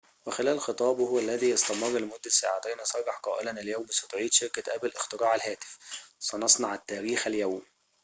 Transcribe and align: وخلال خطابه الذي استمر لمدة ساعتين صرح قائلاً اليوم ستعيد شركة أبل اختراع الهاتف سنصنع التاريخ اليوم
وخلال 0.25 0.59
خطابه 0.59 1.19
الذي 1.19 1.53
استمر 1.53 1.89
لمدة 1.99 2.29
ساعتين 2.29 2.77
صرح 2.83 3.17
قائلاً 3.19 3.51
اليوم 3.51 3.87
ستعيد 3.89 4.33
شركة 4.33 4.75
أبل 4.75 4.91
اختراع 4.95 5.35
الهاتف 5.35 5.79
سنصنع 6.19 6.73
التاريخ 6.75 7.27
اليوم 7.27 7.63